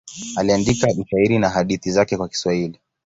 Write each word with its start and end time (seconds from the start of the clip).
Aliandika 0.37 0.87
ushairi 0.99 1.39
na 1.39 1.49
hadithi 1.49 1.91
zake 1.91 2.17
kwa 2.17 2.29
Kiswahili. 2.29 2.79